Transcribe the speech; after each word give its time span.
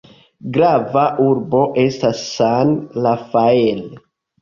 Grava 0.55 1.03
urbo 1.27 1.63
estas 1.83 2.25
San 2.33 2.75
Rafael. 3.07 3.89